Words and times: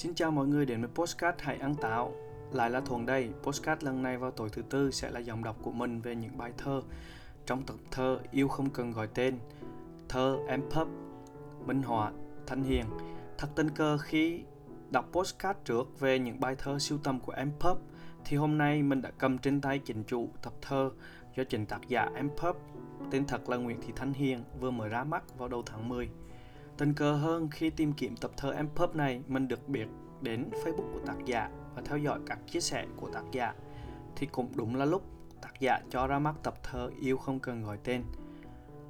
Xin 0.00 0.14
chào 0.14 0.30
mọi 0.30 0.46
người 0.46 0.66
đến 0.66 0.80
với 0.80 0.90
Postcard 0.94 1.38
Hãy 1.40 1.56
Ăn 1.56 1.74
Táo. 1.74 2.12
Lại 2.52 2.70
là 2.70 2.80
Thuần 2.80 3.06
đây, 3.06 3.30
Postcard 3.42 3.84
lần 3.84 4.02
này 4.02 4.18
vào 4.18 4.30
tối 4.30 4.48
thứ 4.52 4.62
tư 4.62 4.90
sẽ 4.90 5.10
là 5.10 5.20
dòng 5.20 5.44
đọc 5.44 5.56
của 5.62 5.70
mình 5.70 6.00
về 6.00 6.14
những 6.14 6.38
bài 6.38 6.52
thơ. 6.58 6.82
Trong 7.46 7.62
tập 7.62 7.76
thơ 7.90 8.18
Yêu 8.30 8.48
Không 8.48 8.70
Cần 8.70 8.92
Gọi 8.92 9.06
Tên 9.06 9.38
Thơ 10.08 10.38
Em 10.48 10.62
Pub 10.70 10.88
Minh 11.66 11.82
Họa, 11.82 12.12
Thanh 12.46 12.62
Hiền 12.62 12.84
Thật 13.38 13.48
tình 13.54 13.70
cờ 13.70 13.98
khi 13.98 14.40
đọc 14.90 15.08
postcard 15.12 15.58
trước 15.64 16.00
về 16.00 16.18
những 16.18 16.40
bài 16.40 16.54
thơ 16.58 16.78
siêu 16.78 16.98
tầm 17.04 17.20
của 17.20 17.32
Em 17.32 17.52
Pub 17.60 17.78
thì 18.24 18.36
hôm 18.36 18.58
nay 18.58 18.82
mình 18.82 19.02
đã 19.02 19.10
cầm 19.18 19.38
trên 19.38 19.60
tay 19.60 19.78
chính 19.78 20.04
chủ 20.04 20.28
tập 20.42 20.52
thơ 20.62 20.90
do 21.36 21.44
chính 21.44 21.66
tác 21.66 21.88
giả 21.88 22.10
Em 22.14 22.30
Pub 22.36 22.56
tên 23.10 23.26
thật 23.26 23.48
là 23.48 23.56
Nguyễn 23.56 23.80
Thị 23.80 23.92
Thanh 23.96 24.12
Hiền 24.12 24.44
vừa 24.60 24.70
mới 24.70 24.88
ra 24.88 25.04
mắt 25.04 25.38
vào 25.38 25.48
đầu 25.48 25.62
tháng 25.66 25.88
10 25.88 26.08
Tình 26.80 26.94
cờ 26.94 27.12
hơn 27.12 27.48
khi 27.50 27.70
tìm 27.70 27.92
kiếm 27.92 28.16
tập 28.16 28.30
thơ 28.36 28.52
em 28.52 28.68
pub 28.74 28.96
này, 28.96 29.22
mình 29.28 29.48
được 29.48 29.68
biết 29.68 29.86
đến 30.20 30.50
Facebook 30.50 30.92
của 30.92 31.00
tác 31.06 31.16
giả 31.24 31.50
và 31.74 31.82
theo 31.84 31.98
dõi 31.98 32.20
các 32.26 32.38
chia 32.46 32.60
sẻ 32.60 32.86
của 32.96 33.10
tác 33.10 33.22
giả. 33.32 33.54
Thì 34.16 34.26
cũng 34.26 34.48
đúng 34.54 34.76
là 34.76 34.84
lúc 34.84 35.02
tác 35.42 35.60
giả 35.60 35.80
cho 35.90 36.06
ra 36.06 36.18
mắt 36.18 36.34
tập 36.42 36.54
thơ 36.62 36.90
Yêu 37.00 37.16
không 37.16 37.40
cần 37.40 37.62
gọi 37.62 37.78
tên. 37.84 38.02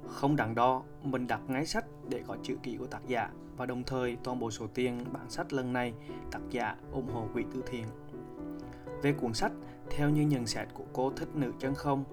Không 0.07 0.35
đắn 0.35 0.55
đo, 0.55 0.83
mình 1.03 1.27
đặt 1.27 1.41
ngay 1.47 1.65
sách 1.65 1.85
để 2.09 2.23
có 2.27 2.37
chữ 2.43 2.57
ký 2.63 2.77
của 2.77 2.87
tác 2.87 3.07
giả 3.07 3.29
và 3.57 3.65
đồng 3.65 3.83
thời 3.83 4.17
toàn 4.23 4.39
bộ 4.39 4.51
số 4.51 4.67
tiền 4.67 5.05
bản 5.11 5.29
sách 5.29 5.53
lần 5.53 5.73
này 5.73 5.93
tác 6.31 6.41
giả 6.49 6.75
ủng 6.91 7.09
hộ 7.13 7.27
quỹ 7.33 7.43
từ 7.53 7.63
thiện. 7.67 7.85
Về 9.01 9.13
cuốn 9.13 9.33
sách, 9.33 9.51
theo 9.89 10.09
như 10.09 10.21
nhận 10.21 10.45
xét 10.45 10.67
của 10.73 10.85
cô 10.93 11.11
thích 11.11 11.29
nữ 11.35 11.53
chân 11.59 11.75
không, 11.75 12.03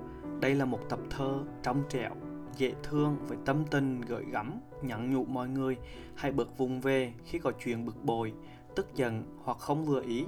đây 0.41 0.55
là 0.55 0.65
một 0.65 0.81
tập 0.89 1.01
thơ 1.11 1.45
trong 1.63 1.83
trẻo, 1.89 2.15
dễ 2.57 2.75
thương 2.83 3.17
với 3.27 3.39
tâm 3.45 3.65
tình 3.71 4.01
gợi 4.01 4.25
gắm, 4.33 4.61
nhắn 4.85 5.11
nhủ 5.11 5.25
mọi 5.25 5.49
người 5.49 5.77
hãy 6.15 6.33
bực 6.33 6.59
vùng 6.59 6.81
về 6.81 7.13
khi 7.25 7.39
có 7.39 7.53
chuyện 7.65 7.87
bực 7.87 8.05
bội, 8.05 8.33
tức 8.77 8.95
giận 8.95 9.25
hoặc 9.45 9.59
không 9.59 9.85
vừa 9.85 10.03
ý. 10.03 10.25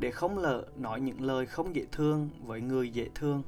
Để 0.00 0.10
không 0.10 0.38
lỡ 0.38 0.64
nói 0.76 1.00
những 1.00 1.22
lời 1.22 1.46
không 1.46 1.76
dễ 1.76 1.84
thương 1.92 2.30
với 2.44 2.60
người 2.60 2.90
dễ 2.90 3.08
thương, 3.14 3.42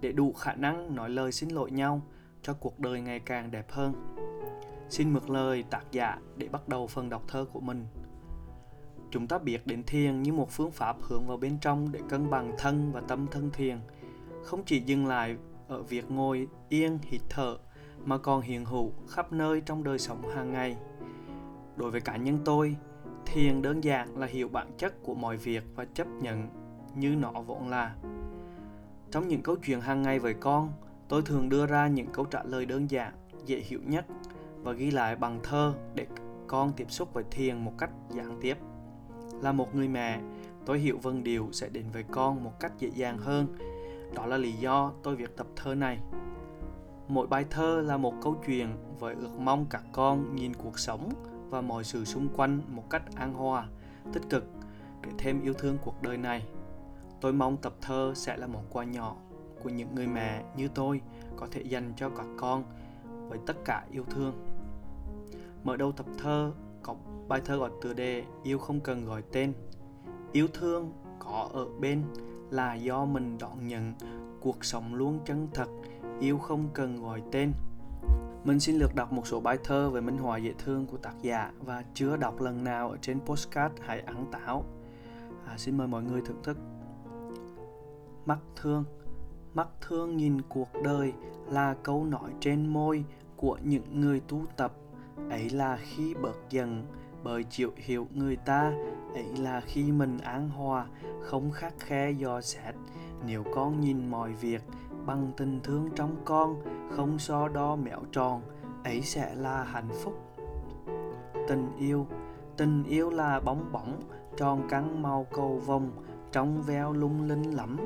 để 0.00 0.12
đủ 0.12 0.32
khả 0.32 0.54
năng 0.54 0.94
nói 0.94 1.10
lời 1.10 1.32
xin 1.32 1.48
lỗi 1.48 1.70
nhau 1.70 2.02
cho 2.42 2.54
cuộc 2.54 2.78
đời 2.78 3.00
ngày 3.00 3.20
càng 3.20 3.50
đẹp 3.50 3.70
hơn. 3.70 3.94
Xin 4.88 5.12
mượn 5.12 5.26
lời 5.26 5.64
tác 5.70 5.82
giả 5.92 6.18
để 6.36 6.48
bắt 6.48 6.68
đầu 6.68 6.86
phần 6.86 7.08
đọc 7.08 7.22
thơ 7.28 7.44
của 7.52 7.60
mình. 7.60 7.86
Chúng 9.10 9.26
ta 9.26 9.38
biết 9.38 9.66
đến 9.66 9.82
thiền 9.84 10.22
như 10.22 10.32
một 10.32 10.50
phương 10.50 10.70
pháp 10.70 10.96
hướng 11.02 11.26
vào 11.26 11.36
bên 11.36 11.58
trong 11.60 11.92
để 11.92 12.00
cân 12.08 12.30
bằng 12.30 12.52
thân 12.58 12.92
và 12.92 13.00
tâm 13.00 13.26
thân 13.30 13.50
thiền, 13.50 13.78
không 14.44 14.62
chỉ 14.66 14.80
dừng 14.80 15.06
lại 15.06 15.36
ở 15.68 15.82
việc 15.82 16.10
ngồi 16.10 16.46
yên 16.68 16.98
hít 17.02 17.20
thở 17.28 17.56
mà 18.04 18.18
còn 18.18 18.40
hiện 18.40 18.64
hữu 18.64 18.92
khắp 19.08 19.32
nơi 19.32 19.60
trong 19.60 19.84
đời 19.84 19.98
sống 19.98 20.28
hàng 20.34 20.52
ngày. 20.52 20.76
Đối 21.76 21.90
với 21.90 22.00
cá 22.00 22.16
nhân 22.16 22.38
tôi, 22.44 22.76
thiền 23.26 23.62
đơn 23.62 23.84
giản 23.84 24.18
là 24.18 24.26
hiểu 24.26 24.48
bản 24.48 24.70
chất 24.78 25.02
của 25.02 25.14
mọi 25.14 25.36
việc 25.36 25.64
và 25.74 25.84
chấp 25.84 26.06
nhận 26.20 26.48
như 26.94 27.16
nó 27.16 27.32
vốn 27.32 27.68
là. 27.68 27.94
Trong 29.10 29.28
những 29.28 29.42
câu 29.42 29.56
chuyện 29.56 29.80
hàng 29.80 30.02
ngày 30.02 30.18
với 30.18 30.34
con, 30.34 30.72
tôi 31.08 31.22
thường 31.22 31.48
đưa 31.48 31.66
ra 31.66 31.88
những 31.88 32.06
câu 32.12 32.24
trả 32.24 32.42
lời 32.42 32.66
đơn 32.66 32.90
giản, 32.90 33.12
dễ 33.46 33.60
hiểu 33.60 33.80
nhất 33.86 34.06
và 34.62 34.72
ghi 34.72 34.90
lại 34.90 35.16
bằng 35.16 35.40
thơ 35.42 35.74
để 35.94 36.06
con 36.46 36.72
tiếp 36.72 36.86
xúc 36.90 37.14
với 37.14 37.24
thiền 37.30 37.64
một 37.64 37.72
cách 37.78 37.90
gián 38.10 38.38
tiếp. 38.40 38.58
Là 39.42 39.52
một 39.52 39.74
người 39.74 39.88
mẹ, 39.88 40.20
tôi 40.66 40.78
hiểu 40.78 40.98
vân 41.02 41.24
điều 41.24 41.48
sẽ 41.52 41.68
đến 41.68 41.84
với 41.92 42.02
con 42.10 42.44
một 42.44 42.60
cách 42.60 42.72
dễ 42.78 42.88
dàng 42.94 43.18
hơn 43.18 43.56
đó 44.14 44.26
là 44.26 44.36
lý 44.36 44.52
do 44.52 44.92
tôi 45.02 45.16
việc 45.16 45.36
tập 45.36 45.46
thơ 45.56 45.74
này. 45.74 45.98
Mỗi 47.08 47.26
bài 47.26 47.44
thơ 47.50 47.82
là 47.86 47.96
một 47.96 48.14
câu 48.22 48.36
chuyện 48.46 48.68
với 48.98 49.14
ước 49.14 49.38
mong 49.38 49.66
các 49.70 49.82
con 49.92 50.36
nhìn 50.36 50.54
cuộc 50.54 50.78
sống 50.78 51.08
và 51.50 51.60
mọi 51.60 51.84
sự 51.84 52.04
xung 52.04 52.28
quanh 52.36 52.60
một 52.68 52.90
cách 52.90 53.02
an 53.14 53.34
hòa, 53.34 53.68
tích 54.12 54.22
cực 54.30 54.44
để 55.02 55.10
thêm 55.18 55.42
yêu 55.42 55.54
thương 55.54 55.78
cuộc 55.84 56.02
đời 56.02 56.16
này. 56.16 56.46
Tôi 57.20 57.32
mong 57.32 57.56
tập 57.56 57.74
thơ 57.80 58.12
sẽ 58.16 58.36
là 58.36 58.46
món 58.46 58.64
quà 58.70 58.84
nhỏ 58.84 59.16
của 59.62 59.68
những 59.68 59.94
người 59.94 60.06
mẹ 60.06 60.44
như 60.56 60.68
tôi 60.68 61.00
có 61.36 61.46
thể 61.50 61.62
dành 61.62 61.92
cho 61.96 62.08
các 62.08 62.26
con 62.36 62.64
với 63.28 63.38
tất 63.46 63.56
cả 63.64 63.84
yêu 63.90 64.04
thương. 64.10 64.32
Mở 65.64 65.76
đầu 65.76 65.92
tập 65.92 66.06
thơ 66.18 66.52
có 66.82 66.94
bài 67.28 67.40
thơ 67.44 67.56
gọi 67.56 67.70
tựa 67.82 67.92
đề 67.92 68.24
Yêu 68.42 68.58
không 68.58 68.80
cần 68.80 69.04
gọi 69.04 69.22
tên. 69.32 69.52
Yêu 70.32 70.48
thương 70.54 70.92
có 71.18 71.48
ở 71.52 71.66
bên 71.80 72.02
là 72.50 72.74
do 72.74 73.04
mình 73.04 73.38
đón 73.38 73.68
nhận 73.68 73.92
cuộc 74.40 74.64
sống 74.64 74.94
luôn 74.94 75.18
chân 75.24 75.48
thật 75.54 75.68
yêu 76.20 76.38
không 76.38 76.68
cần 76.74 77.02
gọi 77.02 77.22
tên. 77.32 77.52
Mình 78.44 78.60
xin 78.60 78.76
lược 78.76 78.94
đọc 78.94 79.12
một 79.12 79.26
số 79.26 79.40
bài 79.40 79.58
thơ 79.64 79.90
về 79.90 80.00
minh 80.00 80.18
họa 80.18 80.38
dễ 80.38 80.52
thương 80.58 80.86
của 80.86 80.96
tác 80.96 81.14
giả 81.22 81.52
và 81.64 81.84
chưa 81.94 82.16
đọc 82.16 82.40
lần 82.40 82.64
nào 82.64 82.90
ở 82.90 82.96
trên 83.02 83.20
postcard 83.20 83.74
hãy 83.80 84.00
ẩn 84.00 84.30
táo 84.32 84.64
à, 85.48 85.58
xin 85.58 85.76
mời 85.76 85.86
mọi 85.86 86.02
người 86.02 86.20
thưởng 86.20 86.42
thức. 86.42 86.58
Mắt 88.26 88.38
thương. 88.56 88.84
Mắt 89.54 89.68
thương 89.80 90.16
nhìn 90.16 90.40
cuộc 90.48 90.68
đời 90.84 91.12
là 91.50 91.74
câu 91.82 92.04
nói 92.04 92.30
trên 92.40 92.66
môi 92.66 93.04
của 93.36 93.58
những 93.64 94.00
người 94.00 94.20
tu 94.28 94.42
tập. 94.56 94.72
Ấy 95.30 95.50
là 95.50 95.78
khi 95.82 96.14
bớt 96.14 96.50
dần 96.50 96.86
bởi 97.24 97.44
chịu 97.44 97.72
hiểu 97.76 98.06
người 98.14 98.36
ta. 98.36 98.72
Ấy 99.14 99.36
là 99.38 99.60
khi 99.60 99.92
mình 99.92 100.18
an 100.18 100.48
hòa 100.48 100.86
không 101.22 101.50
khắc 101.50 101.74
khe 101.78 102.10
dò 102.10 102.40
xét. 102.40 102.74
Nếu 103.26 103.44
con 103.54 103.80
nhìn 103.80 104.10
mọi 104.10 104.32
việc 104.32 104.62
bằng 105.08 105.32
tình 105.36 105.60
thương 105.64 105.88
trong 105.94 106.16
con, 106.24 106.56
không 106.90 107.18
so 107.18 107.48
đo 107.48 107.76
mẹo 107.76 108.00
tròn, 108.12 108.42
ấy 108.84 109.02
sẽ 109.02 109.34
là 109.34 109.64
hạnh 109.64 109.88
phúc. 110.02 110.14
Tình 111.48 111.76
yêu 111.78 112.06
tình 112.56 112.84
yêu 112.84 113.10
là 113.10 113.40
bóng 113.40 113.72
bóng, 113.72 114.00
tròn 114.36 114.68
căng 114.68 115.02
màu 115.02 115.26
cầu 115.30 115.62
vồng 115.66 115.90
trong 116.32 116.62
veo 116.62 116.92
lung 116.92 117.28
linh 117.28 117.56
lắm. 117.56 117.76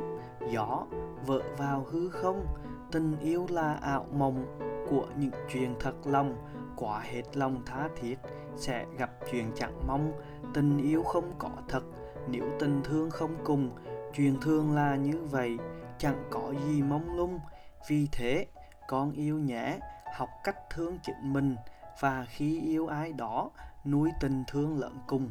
Gió 0.51 0.87
vợ 1.27 1.43
vào 1.59 1.87
hư 1.91 2.09
không, 2.09 2.47
tình 2.93 3.17
yêu 3.21 3.47
là 3.51 3.75
ảo 3.75 4.07
mộng 4.13 4.45
của 4.91 5.07
những 5.17 5.31
chuyện 5.53 5.75
thật 5.81 5.95
lòng. 6.05 6.37
Quá 6.77 7.01
hết 7.01 7.37
lòng 7.37 7.63
tha 7.67 7.89
thiết, 8.01 8.19
sẽ 8.57 8.87
gặp 8.99 9.11
chuyện 9.31 9.47
chẳng 9.55 9.81
mong. 9.87 10.13
Tình 10.55 10.79
yêu 10.79 11.03
không 11.03 11.33
có 11.39 11.51
thật, 11.69 11.83
nếu 12.29 12.45
tình 12.59 12.81
thương 12.85 13.11
không 13.11 13.35
cùng, 13.45 13.71
chuyện 14.15 14.37
thương 14.41 14.75
là 14.75 14.97
như 14.97 15.19
vậy 15.31 15.59
chẳng 16.03 16.25
có 16.31 16.53
gì 16.67 16.83
mong 16.83 17.17
lung. 17.17 17.41
Vì 17.89 18.09
thế, 18.13 18.47
con 18.89 19.13
yêu 19.13 19.39
nhé 19.39 19.79
học 20.15 20.29
cách 20.45 20.57
thương 20.71 20.99
chính 21.03 21.33
mình, 21.33 21.57
và 22.01 22.27
khi 22.29 22.61
yêu 22.61 22.87
ai 22.87 23.13
đó, 23.13 23.51
nuôi 23.85 24.11
tình 24.21 24.45
thương 24.49 24.79
lẫn 24.79 24.99
cùng. 25.07 25.29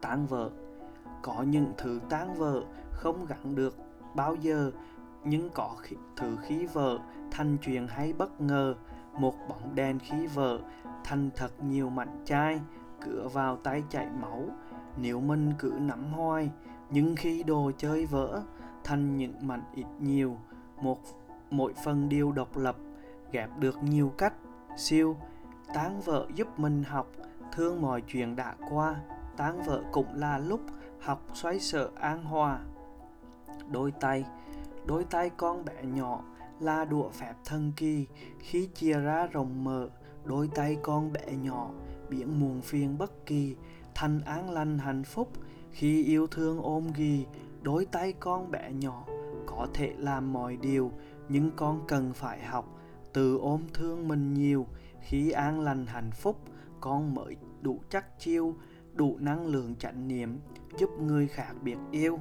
Tán 0.00 0.26
vợ. 0.26 0.50
Có 1.22 1.42
những 1.42 1.72
thứ 1.78 2.00
tán 2.10 2.34
vợ 2.34 2.62
không 2.92 3.26
gắn 3.26 3.54
được 3.54 3.76
bao 4.14 4.34
giờ, 4.34 4.70
nhưng 5.24 5.50
có 5.50 5.76
thứ 6.16 6.36
khí 6.42 6.66
vợ 6.66 6.98
thành 7.30 7.56
chuyện 7.62 7.86
hay 7.88 8.12
bất 8.12 8.40
ngờ, 8.40 8.74
một 9.18 9.34
bóng 9.48 9.74
đèn 9.74 9.98
khí 9.98 10.26
vợ 10.26 10.58
thành 11.04 11.30
thật 11.36 11.62
nhiều 11.62 11.90
mạnh 11.90 12.22
chai, 12.24 12.60
cửa 13.00 13.28
vào 13.32 13.56
tay 13.56 13.82
chảy 13.90 14.06
máu. 14.20 14.44
Nếu 14.96 15.20
mình 15.20 15.52
cứ 15.58 15.72
nắm 15.80 16.12
hoài, 16.12 16.50
nhưng 16.90 17.16
khi 17.16 17.42
đồ 17.42 17.70
chơi 17.78 18.06
vỡ 18.06 18.42
thành 18.84 19.16
những 19.16 19.34
mảnh 19.40 19.62
ít 19.74 19.86
nhiều, 20.00 20.36
một, 20.80 20.98
mỗi 21.50 21.72
phần 21.84 22.08
đều 22.08 22.32
độc 22.32 22.56
lập, 22.56 22.76
ghép 23.32 23.58
được 23.58 23.82
nhiều 23.82 24.12
cách. 24.18 24.34
Siêu 24.76 25.16
tán 25.74 26.00
vợ 26.00 26.26
giúp 26.34 26.58
mình 26.58 26.82
học, 26.82 27.06
thương 27.52 27.82
mọi 27.82 28.02
chuyện 28.06 28.36
đã 28.36 28.54
qua. 28.70 28.96
Tán 29.36 29.62
vợ 29.66 29.82
cũng 29.92 30.14
là 30.14 30.38
lúc 30.38 30.60
học 31.00 31.22
xoáy 31.34 31.60
sở 31.60 31.90
an 31.94 32.24
hòa. 32.24 32.60
Đôi 33.70 33.90
tay 33.90 34.24
đôi 34.86 35.04
tay 35.04 35.30
con 35.36 35.64
bé 35.64 35.82
nhỏ 35.82 36.24
là 36.60 36.84
đũa 36.84 37.08
phép 37.08 37.34
thần 37.44 37.72
kỳ. 37.76 38.06
Khi 38.38 38.66
chia 38.66 38.98
ra 38.98 39.26
rộng 39.26 39.64
mở, 39.64 39.88
đôi 40.24 40.50
tay 40.54 40.76
con 40.82 41.12
bé 41.12 41.36
nhỏ 41.42 41.70
biển 42.08 42.40
muộn 42.40 42.60
phiền 42.60 42.98
bất 42.98 43.26
kỳ, 43.26 43.56
thành 43.94 44.20
an 44.20 44.50
lành 44.50 44.78
hạnh 44.78 45.04
phúc. 45.04 45.28
Khi 45.70 46.04
yêu 46.04 46.26
thương 46.26 46.62
ôm 46.62 46.86
ghi 46.96 47.26
đôi 47.64 47.84
tay 47.84 48.12
con 48.12 48.50
bé 48.50 48.72
nhỏ 48.72 49.06
có 49.46 49.66
thể 49.74 49.94
làm 49.98 50.32
mọi 50.32 50.56
điều, 50.56 50.92
nhưng 51.28 51.50
con 51.56 51.84
cần 51.88 52.12
phải 52.12 52.42
học 52.44 52.80
từ 53.12 53.38
ôm 53.38 53.62
thương 53.74 54.08
mình 54.08 54.34
nhiều. 54.34 54.66
Khi 55.00 55.30
an 55.30 55.60
lành, 55.60 55.86
hạnh 55.86 56.10
phúc, 56.10 56.36
con 56.80 57.14
mới 57.14 57.36
đủ 57.62 57.80
chắc 57.88 58.18
chiêu, 58.18 58.54
đủ 58.94 59.16
năng 59.20 59.46
lượng 59.46 59.74
chánh 59.78 60.08
niệm 60.08 60.38
giúp 60.78 60.90
người 61.00 61.28
khác 61.28 61.52
biết 61.62 61.76
yêu. 61.90 62.18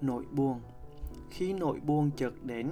Nỗi 0.00 0.24
buồn. 0.32 0.60
Khi 1.30 1.52
nỗi 1.52 1.80
buồn 1.80 2.10
chợt 2.16 2.34
đến 2.42 2.70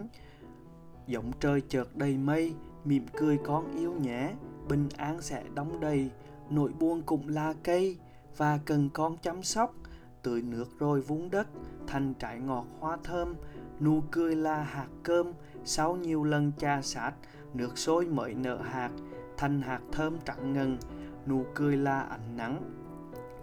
giọng 1.06 1.32
trời 1.40 1.60
chợt 1.68 1.96
đầy 1.96 2.18
mây, 2.18 2.54
mỉm 2.84 3.06
cười 3.18 3.38
con 3.38 3.72
yêu 3.78 3.92
nhé, 3.92 4.32
bình 4.68 4.88
an 4.96 5.22
sẽ 5.22 5.44
đóng 5.54 5.80
đầy. 5.80 6.10
Nỗi 6.50 6.72
buồn 6.78 7.02
cũng 7.06 7.28
là 7.28 7.54
cây 7.62 7.98
và 8.36 8.58
cần 8.64 8.90
con 8.92 9.16
chăm 9.22 9.42
sóc 9.42 9.74
tưới 10.22 10.42
nước 10.42 10.78
rồi 10.78 11.00
vung 11.00 11.30
đất, 11.30 11.46
thành 11.86 12.14
trái 12.14 12.38
ngọt 12.38 12.66
hoa 12.80 12.98
thơm, 13.04 13.34
nụ 13.80 14.02
cười 14.10 14.36
là 14.36 14.62
hạt 14.62 14.88
cơm. 15.02 15.32
Sau 15.64 15.96
nhiều 15.96 16.24
lần 16.24 16.52
cha 16.58 16.82
sát, 16.82 17.12
nước 17.54 17.78
sôi 17.78 18.06
mới 18.06 18.34
nở 18.34 18.62
hạt, 18.62 18.90
thành 19.36 19.62
hạt 19.62 19.80
thơm 19.92 20.16
trắng 20.24 20.52
ngần, 20.52 20.78
nụ 21.26 21.44
cười 21.54 21.76
là 21.76 22.00
ánh 22.00 22.36
nắng. 22.36 22.62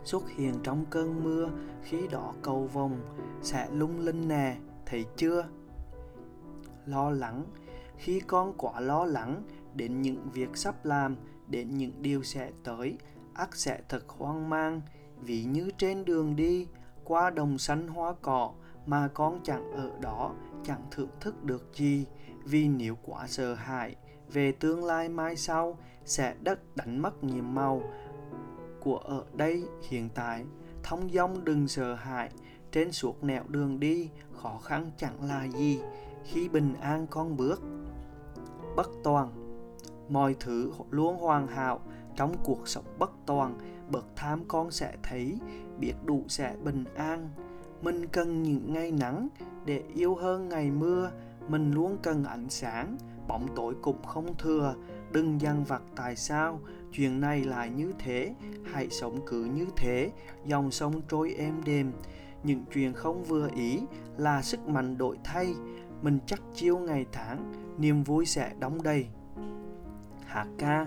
Xuất 0.04 0.30
hiện 0.30 0.54
trong 0.64 0.86
cơn 0.90 1.24
mưa, 1.24 1.50
khi 1.84 2.08
đỏ 2.08 2.34
cầu 2.42 2.70
vồng 2.74 3.02
sẽ 3.42 3.68
lung 3.72 4.00
linh 4.00 4.28
nè, 4.28 4.58
thấy 4.86 5.06
chưa? 5.16 5.46
Lo 6.86 7.10
lắng. 7.10 7.46
Khi 7.98 8.20
con 8.20 8.54
quá 8.58 8.80
lo 8.80 9.06
lắng, 9.06 9.44
đến 9.74 10.02
những 10.02 10.30
việc 10.34 10.58
sắp 10.58 10.86
làm, 10.86 11.16
đến 11.48 11.78
những 11.78 11.92
điều 12.02 12.24
sẽ 12.24 12.52
tới, 12.64 12.98
ắt 13.34 13.50
sẽ 13.54 13.82
thật 13.90 14.04
hoang 14.08 14.50
mang 14.50 14.82
vì 15.22 15.44
như 15.44 15.72
trên 15.78 16.06
đường 16.06 16.36
đi, 16.36 16.68
qua 17.04 17.30
đồng 17.30 17.58
xanh 17.58 17.88
hoa 17.88 18.14
cỏ 18.22 18.52
mà 18.86 19.08
con 19.14 19.40
chẳng 19.44 19.72
ở 19.72 19.92
đó, 20.02 20.34
chẳng 20.64 20.82
thưởng 20.92 21.10
thức 21.20 21.44
được 21.44 21.70
gì. 21.74 22.06
Vì 22.44 22.68
nếu 22.68 22.96
quá 23.04 23.28
sợ 23.28 23.54
hãi 23.54 23.96
về 24.34 24.52
tương 24.52 24.86
lai 24.86 25.10
mai 25.10 25.36
sau, 25.36 25.78
sẽ 26.06 26.36
đất 26.42 26.76
đánh 26.76 27.02
mất 27.02 27.24
nhiệm 27.24 27.56
màu 27.56 27.82
của 28.80 28.98
ở 28.98 29.26
đây 29.34 29.64
hiện 29.90 30.10
tại. 30.16 30.46
Thông 30.84 31.10
dong 31.10 31.46
đừng 31.46 31.68
sợ 31.68 31.94
hãi, 31.94 32.30
trên 32.72 32.92
suốt 32.92 33.24
nẻo 33.24 33.44
đường 33.48 33.80
đi, 33.80 34.10
khó 34.34 34.60
khăn 34.64 34.92
chẳng 34.98 35.24
là 35.24 35.48
gì. 35.48 35.80
Khi 36.24 36.50
bình 36.50 36.74
an 36.82 37.08
con 37.10 37.38
bước, 37.38 37.62
bất 38.76 38.90
toàn, 39.04 39.32
mọi 40.10 40.36
thứ 40.40 40.72
luôn 40.90 41.18
hoàn 41.18 41.48
hảo 41.48 41.80
trong 42.20 42.36
cuộc 42.44 42.68
sống 42.68 42.86
bất 42.98 43.12
toàn, 43.26 43.58
bậc 43.92 44.06
tham 44.16 44.44
con 44.48 44.72
sẽ 44.72 44.94
thấy, 45.04 45.38
biết 45.80 45.94
đủ 46.06 46.24
sẽ 46.28 46.56
bình 46.64 46.84
an. 46.96 47.30
Mình 47.82 48.08
cần 48.08 48.44
những 48.44 48.74
ngày 48.74 48.92
nắng 48.92 49.28
để 49.66 49.84
yêu 49.96 50.16
hơn 50.16 50.50
ngày 50.50 50.72
mưa. 50.72 51.12
Mình 51.48 51.72
luôn 51.72 51.98
cần 52.04 52.24
ánh 52.24 52.50
sáng, 52.50 52.98
bóng 53.28 53.48
tối 53.56 53.76
cũng 53.82 54.04
không 54.04 54.38
thừa. 54.38 54.76
Đừng 55.12 55.42
dằn 55.42 55.64
vặt 55.64 55.82
tại 55.96 56.16
sao 56.16 56.60
chuyện 56.92 57.22
này 57.22 57.44
lại 57.44 57.70
như 57.70 57.94
thế. 58.00 58.36
Hãy 58.74 58.90
sống 58.90 59.20
cứ 59.26 59.44
như 59.44 59.66
thế, 59.78 60.12
dòng 60.46 60.72
sông 60.72 61.02
trôi 61.10 61.34
êm 61.38 61.54
đềm. 61.66 61.92
Những 62.44 62.64
chuyện 62.74 62.94
không 62.94 63.24
vừa 63.24 63.50
ý 63.56 63.80
là 64.18 64.42
sức 64.42 64.68
mạnh 64.68 64.98
đổi 64.98 65.18
thay. 65.24 65.54
Mình 66.02 66.20
chắc 66.26 66.42
chiêu 66.54 66.78
ngày 66.78 67.06
tháng, 67.12 67.54
niềm 67.78 68.04
vui 68.04 68.26
sẽ 68.26 68.52
đóng 68.60 68.84
đầy. 68.84 69.08
Hát 70.26 70.48
ca 70.58 70.86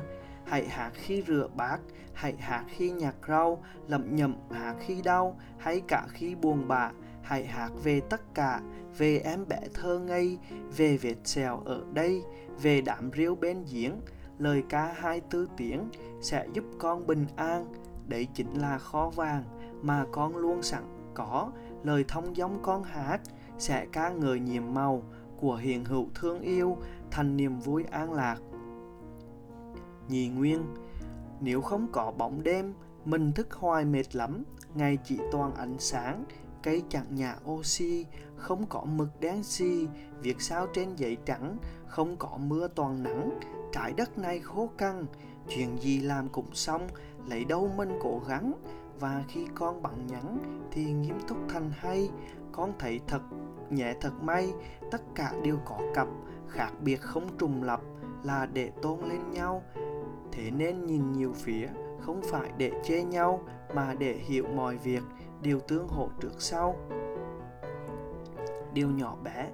hãy 0.52 0.69
hát 0.69 0.90
khi 0.94 1.22
rửa 1.26 1.49
bát, 1.56 1.81
hãy 2.12 2.37
hát 2.37 2.64
khi 2.69 2.90
nhặt 2.90 3.14
rau, 3.28 3.64
lẩm 3.88 4.16
nhẩm 4.16 4.37
hát 4.50 4.75
khi 4.81 5.02
đau, 5.02 5.38
hay 5.58 5.81
cả 5.88 6.06
khi 6.08 6.34
buồn 6.34 6.69
bã. 6.69 6.90
Hãy 7.22 7.46
hát 7.46 7.70
về 7.84 8.00
tất 8.00 8.34
cả, 8.34 8.60
về 8.99 9.19
em 9.19 9.49
bé 9.49 9.60
thơ 9.75 9.99
ngây, 9.99 10.38
về 10.76 10.96
vết 10.96 11.14
sẹo 11.25 11.62
ở 11.64 11.84
đây, 11.93 12.22
về 12.62 12.81
đám 12.81 13.10
riêu 13.10 13.34
bên 13.34 13.64
giếng. 13.72 13.93
Lời 14.38 14.62
ca 14.69 14.94
hai 14.96 15.20
tư 15.20 15.49
tiếng 15.56 15.88
sẽ 16.20 16.46
giúp 16.52 16.64
con 16.78 17.06
bình 17.06 17.26
an. 17.37 17.72
Đấy 18.06 18.28
chính 18.34 18.60
là 18.60 18.78
kho 18.78 19.10
vàng 19.10 19.44
mà 19.82 20.05
con 20.12 20.37
luôn 20.37 20.62
sẵn 20.62 20.82
có. 21.14 21.52
Lời 21.82 22.05
thông 22.08 22.37
giống 22.37 22.62
con 22.62 22.82
hát 22.82 23.20
sẽ 23.58 23.87
ca 23.93 24.10
ngợi 24.10 24.40
nhiệm 24.40 24.75
màu 24.75 25.02
của 25.37 25.56
hiện 25.56 25.84
hữu 25.84 26.08
thương 26.14 26.40
yêu, 26.40 26.76
thành 27.10 27.37
niềm 27.37 27.58
vui 27.58 27.84
an 27.90 28.12
lạc 28.12 28.38
nhì 30.08 30.28
nguyên. 30.28 30.75
Nếu 31.40 31.60
không 31.60 31.87
có 31.93 32.12
bóng 32.19 32.43
đêm, 32.43 32.75
mình 33.04 33.32
thức 33.32 33.52
hoài 33.52 33.84
mệt 33.84 34.16
lắm. 34.16 34.44
Ngày 34.75 34.99
chỉ 35.04 35.19
toàn 35.32 35.54
ánh 35.54 35.76
sáng, 35.78 36.25
cây 36.62 36.82
chẳng 36.88 37.14
nhà 37.14 37.37
oxy, 37.50 38.06
không 38.37 38.66
có 38.66 38.84
mực 38.84 39.20
đen 39.20 39.43
xi 39.43 39.87
việc 40.22 40.40
sao 40.40 40.66
trên 40.66 40.96
giấy 40.96 41.16
trắng, 41.25 41.56
không 41.87 42.16
có 42.16 42.38
mưa 42.38 42.69
toàn 42.69 43.02
nắng. 43.02 43.40
Trái 43.72 43.93
đất 43.93 44.19
này 44.19 44.40
khô 44.40 44.70
căng, 44.78 45.06
chuyện 45.49 45.78
gì 45.78 46.00
làm 46.00 46.28
cũng 46.28 46.55
xong, 46.55 46.88
lấy 47.26 47.44
đâu 47.44 47.70
mình 47.76 47.98
cố 48.02 48.22
gắng. 48.28 48.52
Và 49.00 49.25
khi 49.28 49.46
con 49.55 49.82
bằng 49.82 50.06
nhắn 50.06 50.38
thì 50.70 50.84
nghiêm 50.84 51.20
túc 51.28 51.38
thành 51.48 51.70
hay. 51.76 52.10
Con 52.52 52.72
thấy 52.78 53.00
thật, 53.06 53.22
nhẹ 53.70 53.94
thật 54.00 54.12
may, 54.22 54.52
tất 54.90 55.02
cả 55.14 55.32
đều 55.44 55.58
có 55.64 55.81
cặp, 55.94 56.08
khác 56.48 56.70
biệt 56.81 57.00
không 57.00 57.38
trùng 57.38 57.62
lập, 57.62 57.81
là 58.22 58.46
để 58.46 58.70
tôn 58.82 59.00
lên 59.00 59.31
nhau 59.31 59.62
thế 60.32 60.50
nên 60.50 60.87
nhìn 60.87 61.12
nhiều 61.12 61.32
phía, 61.32 61.69
không 62.00 62.20
phải 62.23 62.50
để 62.56 62.73
chê 62.84 63.02
nhau, 63.02 63.40
mà 63.75 63.94
để 63.99 64.14
hiểu 64.14 64.46
mọi 64.55 64.76
việc 64.76 65.02
đều 65.43 65.61
tương 65.61 65.88
hỗ 65.88 66.08
trước 66.20 66.32
sau. 66.38 66.76
Điều 68.73 68.90
nhỏ 68.90 69.17
bé. 69.25 69.50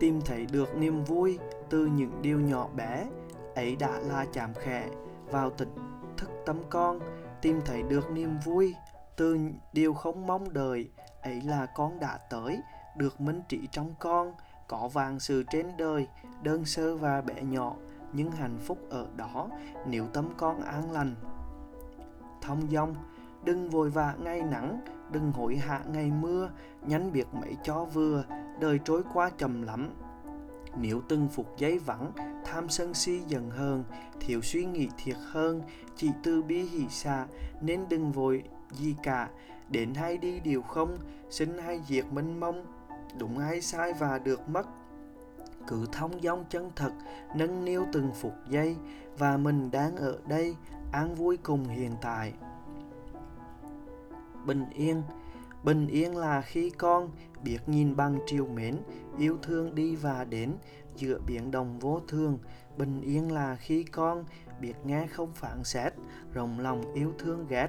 Tìm 0.00 0.20
thấy 0.20 0.46
được 0.52 0.76
niềm 0.76 1.04
vui 1.04 1.38
từ 1.70 1.86
những 1.86 2.22
điều 2.22 2.40
nhỏ 2.40 2.68
bé, 2.76 3.06
ấy 3.54 3.76
đã 3.76 4.00
là 4.00 4.26
chạm 4.32 4.54
khẽ 4.54 4.88
vào 5.30 5.50
tỉnh 5.50 5.74
thức 6.16 6.30
tâm 6.46 6.56
con. 6.70 7.00
Tìm 7.42 7.60
thấy 7.64 7.82
được 7.82 8.10
niềm 8.10 8.38
vui 8.44 8.74
từ 9.16 9.38
điều 9.72 9.94
không 9.94 10.26
mong 10.26 10.52
đợi, 10.52 10.90
ấy 11.22 11.40
là 11.40 11.66
con 11.66 12.00
đã 12.00 12.18
tới, 12.30 12.60
được 12.96 13.20
minh 13.20 13.42
trị 13.48 13.68
trong 13.70 13.94
con. 13.98 14.32
Có 14.68 14.88
vàng 14.88 15.20
sự 15.20 15.44
trên 15.50 15.66
đời, 15.78 16.06
đơn 16.42 16.64
sơ 16.64 16.96
và 16.96 17.20
bé 17.20 17.42
nhỏ 17.42 17.74
nhưng 18.14 18.30
hạnh 18.30 18.58
phúc 18.58 18.78
ở 18.90 19.06
đó 19.16 19.48
nếu 19.86 20.06
tâm 20.06 20.28
con 20.36 20.60
an 20.60 20.92
lành. 20.92 21.14
Thông 22.40 22.70
dong, 22.70 22.94
đừng 23.44 23.70
vội 23.70 23.90
vã 23.90 24.14
ngày 24.22 24.42
nắng, 24.42 24.80
đừng 25.10 25.32
hối 25.32 25.56
hạ 25.56 25.80
ngày 25.92 26.10
mưa, 26.10 26.50
nhánh 26.86 27.12
biệt 27.12 27.26
mấy 27.32 27.56
cho 27.62 27.84
vừa, 27.84 28.24
đời 28.60 28.80
trôi 28.84 29.02
qua 29.14 29.30
chậm 29.38 29.62
lắm. 29.62 29.90
Nếu 30.76 31.00
từng 31.08 31.28
phục 31.28 31.46
giấy 31.58 31.78
vắng, 31.78 32.12
tham 32.44 32.68
sân 32.68 32.94
si 32.94 33.18
dần 33.18 33.50
hơn 33.50 33.84
thiếu 34.20 34.40
suy 34.42 34.64
nghĩ 34.64 34.88
thiệt 35.04 35.16
hơn, 35.30 35.62
chỉ 35.96 36.10
tư 36.22 36.42
bi 36.42 36.62
hỷ 36.62 36.88
xa 36.88 37.26
nên 37.60 37.88
đừng 37.88 38.12
vội 38.12 38.42
gì 38.70 38.96
cả. 39.02 39.28
Đến 39.68 39.94
hay 39.94 40.18
đi 40.18 40.40
điều 40.40 40.62
không 40.62 40.98
sinh 41.30 41.58
hay 41.58 41.80
diệt 41.88 42.04
mênh 42.12 42.40
mông, 42.40 42.66
đúng 43.18 43.38
hay 43.38 43.60
sai 43.60 43.92
và 43.92 44.18
được 44.18 44.48
mất 44.48 44.66
cứ 45.66 45.86
thông 45.92 46.20
dong 46.22 46.44
chân 46.50 46.70
thật, 46.76 46.92
nâng 47.34 47.64
niu 47.64 47.86
từng 47.92 48.12
phục 48.12 48.34
giây, 48.48 48.76
và 49.18 49.36
mình 49.36 49.70
đang 49.70 49.96
ở 49.96 50.18
đây, 50.26 50.56
an 50.92 51.14
vui 51.14 51.36
cùng 51.36 51.64
hiện 51.64 51.92
tại. 52.00 52.32
Bình 54.46 54.64
yên. 54.74 55.02
Bình 55.64 55.86
yên 55.86 56.16
là 56.16 56.42
khi 56.42 56.70
con 56.70 57.10
biết 57.44 57.58
nhìn 57.66 57.96
bằng 57.96 58.18
triều 58.26 58.46
mến, 58.46 58.76
yêu 59.18 59.38
thương 59.42 59.74
đi 59.74 59.96
và 59.96 60.24
đến 60.24 60.52
giữa 60.96 61.18
biển 61.26 61.50
đồng 61.50 61.78
vô 61.78 62.00
thường. 62.08 62.38
Bình 62.76 63.00
yên 63.00 63.32
là 63.32 63.56
khi 63.56 63.82
con 63.82 64.24
biết 64.60 64.74
nghe 64.84 65.06
không 65.06 65.32
phản 65.34 65.64
xét, 65.64 65.92
rộng 66.32 66.60
lòng 66.60 66.94
yêu 66.94 67.12
thương 67.18 67.46
ghét. 67.48 67.68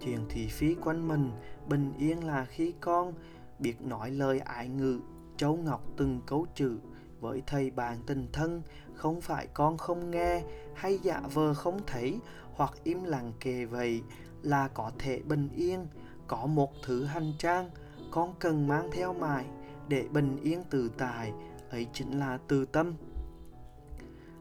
Chuyện 0.00 0.18
thị 0.28 0.46
phí 0.46 0.74
quanh 0.74 1.08
mình, 1.08 1.30
bình 1.68 1.92
yên 1.98 2.24
là 2.24 2.44
khi 2.44 2.74
con 2.80 3.12
biết 3.58 3.82
nói 3.82 4.10
lời 4.10 4.38
ái 4.38 4.68
ngữ, 4.68 5.00
châu 5.36 5.56
ngọc 5.56 5.84
từng 5.96 6.20
cấu 6.26 6.46
chữ 6.54 6.78
với 7.24 7.42
thầy 7.46 7.70
bạn 7.70 7.98
tình 8.06 8.26
thân 8.32 8.62
không 8.94 9.20
phải 9.20 9.46
con 9.54 9.78
không 9.78 10.10
nghe 10.10 10.42
hay 10.74 10.98
dạ 11.02 11.20
vờ 11.34 11.54
không 11.54 11.80
thấy 11.86 12.18
hoặc 12.54 12.72
im 12.82 13.04
lặng 13.04 13.32
kề 13.40 13.64
vậy 13.64 14.02
là 14.42 14.68
có 14.68 14.90
thể 14.98 15.20
bình 15.22 15.48
yên 15.56 15.86
có 16.26 16.46
một 16.46 16.72
thứ 16.82 17.04
hành 17.04 17.32
trang 17.38 17.70
con 18.10 18.34
cần 18.38 18.66
mang 18.66 18.90
theo 18.92 19.12
mãi 19.12 19.44
để 19.88 20.08
bình 20.12 20.36
yên 20.42 20.62
tự 20.70 20.90
tài 20.98 21.32
ấy 21.70 21.86
chính 21.92 22.18
là 22.18 22.38
từ 22.48 22.64
tâm 22.64 22.94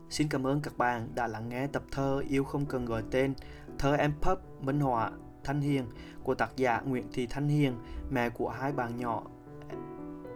Xin 0.09 0.29
cảm 0.29 0.47
ơn 0.47 0.61
các 0.61 0.77
bạn 0.77 1.09
đã 1.15 1.27
lắng 1.27 1.49
nghe 1.49 1.67
tập 1.67 1.83
thơ 1.91 2.23
Yêu 2.29 2.43
không 2.43 2.65
cần 2.65 2.85
gọi 2.85 3.03
tên 3.11 3.33
Thơ 3.79 3.95
em 3.95 4.13
Pub 4.21 4.39
Minh 4.61 4.79
Họa 4.79 5.11
Thanh 5.43 5.61
Hiền 5.61 5.85
của 6.23 6.35
tác 6.35 6.49
giả 6.55 6.81
Nguyễn 6.85 7.07
Thị 7.13 7.27
Thanh 7.27 7.47
Hiền, 7.47 7.73
mẹ 8.09 8.29
của 8.29 8.49
hai 8.49 8.71
bạn 8.71 8.97
nhỏ 8.97 9.23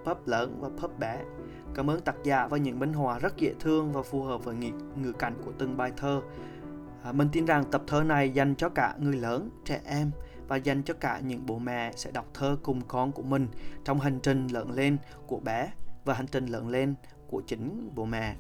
Pub 0.06 0.18
lớn 0.26 0.58
và 0.60 0.70
Pub 0.70 1.00
bé. 1.00 1.24
Cảm 1.76 1.90
ơn 1.90 2.02
tác 2.02 2.16
giả 2.24 2.48
và 2.48 2.58
những 2.58 2.80
minh 2.80 2.94
họa 2.94 3.20
rất 3.20 3.38
dễ 3.38 3.54
thương 3.60 3.92
và 3.92 4.02
phù 4.02 4.24
hợp 4.24 4.44
với 4.44 4.56
ngữ, 4.56 4.70
ngữ 4.96 5.12
cảnh 5.12 5.34
của 5.46 5.52
từng 5.58 5.78
bài 5.78 5.92
thơ. 5.98 6.22
À, 7.04 7.12
mình 7.12 7.30
tin 7.32 7.46
rằng 7.46 7.64
tập 7.72 7.84
thơ 7.88 8.04
này 8.04 8.30
dành 8.30 8.56
cho 8.56 8.70
cả 8.70 8.96
người 9.00 9.16
lớn, 9.18 9.50
trẻ 9.66 9.82
em 9.86 10.12
và 10.48 10.56
dành 10.56 10.84
cho 10.84 10.94
cả 10.94 11.20
những 11.20 11.46
bố 11.46 11.60
mẹ 11.60 11.92
sẽ 11.96 12.12
đọc 12.12 12.26
thơ 12.34 12.58
cùng 12.64 12.82
con 12.88 13.12
của 13.12 13.24
mình 13.24 13.48
trong 13.86 14.00
hành 14.00 14.20
trình 14.20 14.48
lớn 14.48 14.72
lên 14.72 14.98
của 15.28 15.40
bé 15.40 15.72
và 16.06 16.14
hành 16.14 16.28
trình 16.28 16.46
lớn 16.46 16.70
lên 16.70 16.96
của 17.28 17.42
chính 17.48 17.92
bố 17.96 18.06
mẹ. 18.06 18.36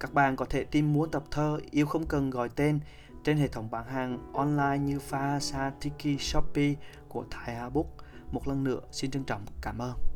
Các 0.00 0.14
bạn 0.14 0.36
có 0.36 0.44
thể 0.44 0.64
tìm 0.64 0.92
mua 0.92 1.06
tập 1.06 1.24
thơ 1.30 1.60
Yêu 1.70 1.86
không 1.86 2.06
cần 2.06 2.30
gọi 2.30 2.48
tên 2.48 2.80
trên 3.24 3.36
hệ 3.36 3.48
thống 3.48 3.70
bán 3.70 3.86
hàng 3.86 4.32
online 4.32 4.78
như 4.78 4.98
Fahasa, 5.10 5.70
Tiki, 5.80 6.20
Shopee 6.20 6.74
của 7.08 7.24
Thái 7.30 7.54
Hà 7.54 7.68
Book. 7.68 7.86
Một 8.32 8.48
lần 8.48 8.64
nữa, 8.64 8.80
xin 8.90 9.10
trân 9.10 9.24
trọng 9.24 9.42
cảm 9.62 9.78
ơn. 9.78 10.13